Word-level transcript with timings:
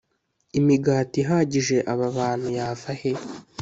imigati 0.59 1.15
ihagije 1.23 1.77
aba 1.91 2.07
bantu 2.17 2.47
yava 2.57 2.91
he? 2.99 3.11